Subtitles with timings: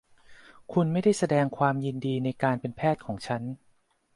[0.73, 3.41] คุณไม่ได้แสดงความยินดีในการเป็นแพทย์ของฉัน